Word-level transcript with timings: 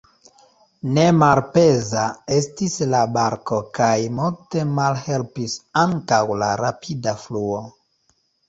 Ne 0.93 1.03
malpeza 1.23 2.05
estis 2.37 2.77
la 2.93 3.01
barko 3.19 3.59
kaj 3.81 3.91
multe 4.21 4.65
malhelpis 4.81 5.59
ankaŭ 5.85 6.23
la 6.45 6.53
rapida 6.67 7.15
fluo. 7.27 7.63